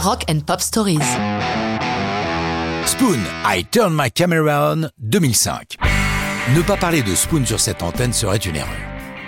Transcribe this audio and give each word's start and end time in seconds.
Rock 0.00 0.26
and 0.30 0.40
Pop 0.46 0.60
Stories. 0.60 1.00
Spoon, 2.86 3.18
I 3.44 3.64
Turn 3.68 3.92
My 3.92 4.12
Camera 4.12 4.74
On 4.76 4.88
2005. 5.00 5.76
Ne 6.54 6.62
pas 6.62 6.76
parler 6.76 7.02
de 7.02 7.16
Spoon 7.16 7.44
sur 7.44 7.58
cette 7.58 7.82
antenne 7.82 8.12
serait 8.12 8.36
une 8.36 8.54
erreur. 8.54 8.70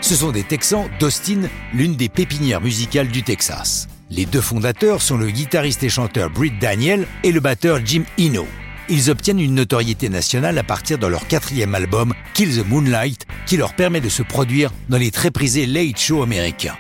Ce 0.01 0.14
sont 0.14 0.30
des 0.30 0.45
Texans 0.45 0.88
d'Austin, 1.01 1.48
l'une 1.75 1.96
des 1.96 2.09
pépinières 2.09 2.61
musicales 2.61 3.09
du 3.09 3.25
Texas. 3.25 3.88
Les 4.11 4.27
deux 4.27 4.41
fondateurs 4.41 5.03
sont 5.03 5.17
le 5.17 5.30
guitariste 5.30 5.82
et 5.82 5.88
chanteur 5.88 6.30
Britt 6.30 6.56
Daniel 6.61 7.09
et 7.25 7.32
le 7.32 7.41
batteur 7.41 7.80
Jim 7.84 8.05
Eno. 8.16 8.46
Ils 8.89 9.11
obtiennent 9.11 9.41
une 9.41 9.57
notoriété 9.57 10.09
nationale 10.09 10.57
à 10.57 10.62
partir 10.62 10.98
de 10.98 11.07
leur 11.09 11.27
quatrième 11.27 11.75
album, 11.75 12.14
Kill 12.32 12.62
the 12.62 12.66
Moonlight, 12.66 13.27
qui 13.45 13.57
leur 13.57 13.75
permet 13.75 14.00
de 14.00 14.09
se 14.09 14.23
produire 14.23 14.71
dans 14.89 14.98
les 14.98 15.11
très 15.11 15.32
prisés 15.32 15.66
late 15.66 15.98
shows 15.98 16.23
américains. 16.23 16.77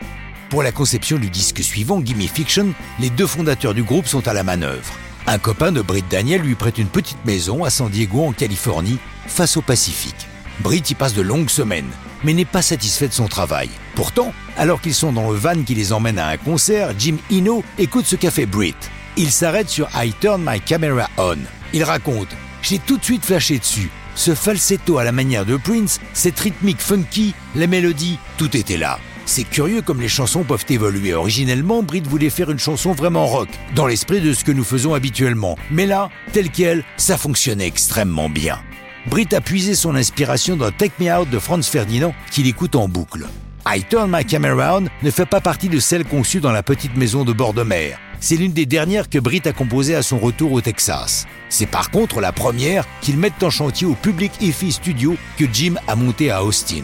Pour 0.50 0.64
la 0.64 0.72
conception 0.72 1.16
du 1.16 1.30
disque 1.30 1.62
suivant, 1.62 2.02
Gimme 2.04 2.22
Fiction, 2.22 2.74
les 2.98 3.08
deux 3.08 3.28
fondateurs 3.28 3.72
du 3.72 3.84
groupe 3.84 4.08
sont 4.08 4.26
à 4.26 4.32
la 4.32 4.42
manœuvre. 4.42 4.92
Un 5.28 5.38
copain 5.38 5.70
de 5.70 5.80
Britt 5.80 6.06
Daniel 6.10 6.42
lui 6.42 6.56
prête 6.56 6.78
une 6.78 6.88
petite 6.88 7.24
maison 7.24 7.62
à 7.62 7.70
San 7.70 7.88
Diego 7.88 8.24
en 8.24 8.32
Californie, 8.32 8.98
face 9.28 9.56
au 9.56 9.62
Pacifique. 9.62 10.26
Britt 10.58 10.90
y 10.90 10.96
passe 10.96 11.14
de 11.14 11.22
longues 11.22 11.50
semaines, 11.50 11.88
mais 12.24 12.34
n'est 12.34 12.44
pas 12.44 12.62
satisfait 12.62 13.06
de 13.06 13.12
son 13.12 13.28
travail. 13.28 13.70
Pourtant, 13.94 14.34
alors 14.56 14.80
qu'ils 14.80 14.94
sont 14.94 15.12
dans 15.12 15.30
le 15.30 15.36
van 15.36 15.62
qui 15.62 15.76
les 15.76 15.92
emmène 15.92 16.18
à 16.18 16.26
un 16.26 16.36
concert, 16.36 16.94
Jim 16.98 17.18
Eno 17.30 17.62
écoute 17.78 18.06
ce 18.06 18.16
qu'a 18.16 18.32
fait 18.32 18.46
Britt. 18.46 18.90
Il 19.16 19.30
s'arrête 19.30 19.68
sur 19.68 19.88
I 19.94 20.12
Turn 20.20 20.44
My 20.44 20.60
Camera 20.60 21.08
On. 21.16 21.38
Il 21.72 21.84
raconte 21.84 22.34
J'ai 22.60 22.80
tout 22.80 22.98
de 22.98 23.04
suite 23.04 23.24
flashé 23.24 23.60
dessus. 23.60 23.88
Ce 24.16 24.34
falsetto 24.34 24.98
à 24.98 25.04
la 25.04 25.12
manière 25.12 25.46
de 25.46 25.56
Prince, 25.56 26.00
cette 26.12 26.40
rythmique 26.40 26.80
funky, 26.80 27.34
les 27.54 27.68
mélodies, 27.68 28.18
tout 28.36 28.56
était 28.56 28.78
là. 28.78 28.98
C'est 29.30 29.44
curieux 29.44 29.80
comme 29.80 30.00
les 30.00 30.08
chansons 30.08 30.42
peuvent 30.42 30.64
évoluer. 30.70 31.14
Originellement, 31.14 31.84
Brit 31.84 32.00
voulait 32.00 32.30
faire 32.30 32.50
une 32.50 32.58
chanson 32.58 32.90
vraiment 32.90 33.26
rock, 33.26 33.48
dans 33.76 33.86
l'esprit 33.86 34.20
de 34.20 34.32
ce 34.32 34.42
que 34.42 34.50
nous 34.50 34.64
faisons 34.64 34.92
habituellement. 34.92 35.56
Mais 35.70 35.86
là, 35.86 36.10
tel 36.32 36.50
quel, 36.50 36.82
ça 36.96 37.16
fonctionnait 37.16 37.68
extrêmement 37.68 38.28
bien. 38.28 38.58
Brit 39.06 39.28
a 39.32 39.40
puisé 39.40 39.76
son 39.76 39.94
inspiration 39.94 40.56
dans 40.56 40.72
Take 40.72 40.94
Me 40.98 41.16
Out 41.16 41.30
de 41.30 41.38
Franz 41.38 41.70
Ferdinand, 41.70 42.12
qu'il 42.32 42.48
écoute 42.48 42.74
en 42.74 42.88
boucle. 42.88 43.28
I 43.68 43.84
Turn 43.88 44.10
My 44.12 44.24
Camera 44.24 44.78
On 44.78 44.86
ne 45.00 45.10
fait 45.12 45.26
pas 45.26 45.40
partie 45.40 45.68
de 45.68 45.78
celles 45.78 46.04
conçues 46.04 46.40
dans 46.40 46.50
la 46.50 46.64
petite 46.64 46.96
maison 46.96 47.24
de 47.24 47.32
bord 47.32 47.54
de 47.54 47.62
mer. 47.62 48.00
C'est 48.18 48.36
l'une 48.36 48.52
des 48.52 48.66
dernières 48.66 49.08
que 49.08 49.20
Brit 49.20 49.42
a 49.44 49.52
composées 49.52 49.94
à 49.94 50.02
son 50.02 50.18
retour 50.18 50.50
au 50.50 50.60
Texas. 50.60 51.28
C'est 51.50 51.70
par 51.70 51.92
contre 51.92 52.20
la 52.20 52.32
première 52.32 52.84
qu'ils 53.00 53.16
mettent 53.16 53.44
en 53.44 53.50
chantier 53.50 53.86
au 53.86 53.94
Public 53.94 54.32
EFI 54.42 54.72
Studio 54.72 55.14
que 55.38 55.44
Jim 55.52 55.76
a 55.86 55.94
monté 55.94 56.32
à 56.32 56.42
Austin. 56.42 56.82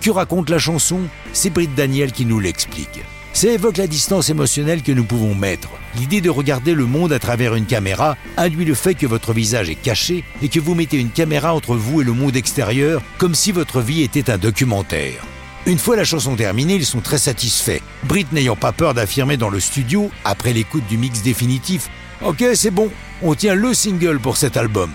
Que 0.00 0.10
raconte 0.10 0.48
la 0.48 0.58
chanson? 0.58 1.00
C'est 1.32 1.50
Britt 1.50 1.74
Daniel 1.74 2.12
qui 2.12 2.24
nous 2.24 2.38
l'explique. 2.38 3.02
Ça 3.32 3.48
évoque 3.48 3.76
la 3.76 3.86
distance 3.86 4.30
émotionnelle 4.30 4.82
que 4.82 4.92
nous 4.92 5.04
pouvons 5.04 5.34
mettre. 5.34 5.68
L'idée 5.96 6.20
de 6.20 6.30
regarder 6.30 6.74
le 6.74 6.86
monde 6.86 7.12
à 7.12 7.18
travers 7.18 7.54
une 7.54 7.66
caméra 7.66 8.16
induit 8.36 8.64
le 8.64 8.74
fait 8.74 8.94
que 8.94 9.06
votre 9.06 9.32
visage 9.32 9.70
est 9.70 9.74
caché 9.74 10.24
et 10.42 10.48
que 10.48 10.60
vous 10.60 10.74
mettez 10.74 10.98
une 10.98 11.10
caméra 11.10 11.52
entre 11.52 11.74
vous 11.74 12.00
et 12.00 12.04
le 12.04 12.12
monde 12.12 12.36
extérieur 12.36 13.02
comme 13.18 13.34
si 13.34 13.52
votre 13.52 13.80
vie 13.80 14.02
était 14.02 14.30
un 14.30 14.38
documentaire. 14.38 15.24
Une 15.66 15.78
fois 15.78 15.96
la 15.96 16.04
chanson 16.04 16.36
terminée, 16.36 16.76
ils 16.76 16.86
sont 16.86 17.00
très 17.00 17.18
satisfaits. 17.18 17.80
Britt 18.04 18.32
n'ayant 18.32 18.56
pas 18.56 18.72
peur 18.72 18.94
d'affirmer 18.94 19.36
dans 19.36 19.50
le 19.50 19.60
studio, 19.60 20.10
après 20.24 20.52
l'écoute 20.52 20.86
du 20.88 20.96
mix 20.96 21.22
définitif, 21.22 21.90
Ok, 22.20 22.44
c'est 22.54 22.72
bon, 22.72 22.90
on 23.22 23.34
tient 23.34 23.54
le 23.54 23.74
single 23.74 24.18
pour 24.18 24.36
cet 24.36 24.56
album. 24.56 24.90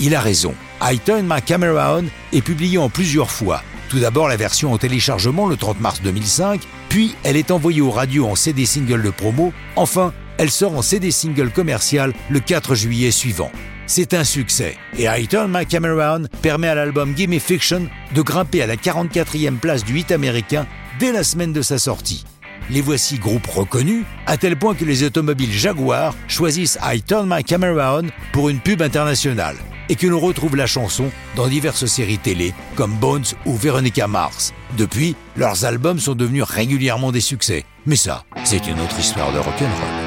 Il 0.00 0.14
a 0.14 0.20
raison. 0.20 0.54
I 0.82 0.98
Turn 0.98 1.24
My 1.28 1.40
Camera 1.40 1.98
On 1.98 2.04
est 2.36 2.42
publié 2.42 2.78
en 2.78 2.88
plusieurs 2.88 3.30
fois. 3.30 3.62
Tout 3.88 3.98
d'abord 4.00 4.28
la 4.28 4.36
version 4.36 4.72
en 4.72 4.78
téléchargement 4.78 5.46
le 5.46 5.56
30 5.56 5.80
mars 5.80 6.00
2005, 6.02 6.60
puis 6.88 7.14
elle 7.22 7.36
est 7.36 7.50
envoyée 7.50 7.80
aux 7.80 7.90
radios 7.90 8.26
en 8.26 8.34
CD 8.34 8.66
single 8.66 9.02
de 9.02 9.10
promo, 9.10 9.52
enfin 9.76 10.12
elle 10.38 10.50
sort 10.50 10.76
en 10.76 10.82
CD 10.82 11.10
single 11.10 11.50
commercial 11.50 12.12
le 12.28 12.40
4 12.40 12.74
juillet 12.74 13.10
suivant. 13.10 13.52
C'est 13.86 14.14
un 14.14 14.24
succès 14.24 14.76
et 14.98 15.04
I 15.06 15.28
Turn 15.28 15.52
My 15.54 15.66
Camera 15.66 16.18
On 16.18 16.26
permet 16.38 16.68
à 16.68 16.74
l'album 16.74 17.14
Gimme 17.14 17.38
Fiction 17.38 17.88
de 18.14 18.22
grimper 18.22 18.62
à 18.62 18.66
la 18.66 18.76
44e 18.76 19.58
place 19.58 19.84
du 19.84 19.98
hit 19.98 20.10
américain 20.10 20.66
dès 20.98 21.12
la 21.12 21.22
semaine 21.22 21.52
de 21.52 21.62
sa 21.62 21.78
sortie. 21.78 22.24
Les 22.70 22.80
voici 22.80 23.18
groupe 23.18 23.46
reconnu, 23.46 24.04
à 24.26 24.38
tel 24.38 24.56
point 24.56 24.74
que 24.74 24.86
les 24.86 25.02
automobiles 25.02 25.52
Jaguar 25.52 26.14
choisissent 26.28 26.78
I 26.82 27.02
Turn 27.02 27.28
My 27.30 27.44
Camera 27.44 28.00
On 28.00 28.08
pour 28.32 28.48
une 28.48 28.60
pub 28.60 28.80
internationale 28.80 29.56
et 29.88 29.96
que 29.96 30.06
l'on 30.06 30.20
retrouve 30.20 30.56
la 30.56 30.66
chanson 30.66 31.10
dans 31.36 31.48
diverses 31.48 31.86
séries 31.86 32.18
télé 32.18 32.54
comme 32.76 32.94
Bones 32.94 33.24
ou 33.46 33.54
Veronica 33.56 34.06
Mars. 34.06 34.52
Depuis, 34.76 35.16
leurs 35.36 35.64
albums 35.64 36.00
sont 36.00 36.14
devenus 36.14 36.44
régulièrement 36.44 37.12
des 37.12 37.20
succès. 37.20 37.64
Mais 37.86 37.96
ça, 37.96 38.24
c'est 38.44 38.66
une 38.66 38.80
autre 38.80 38.98
histoire 38.98 39.32
de 39.32 39.38
rock'n'roll. 39.38 40.03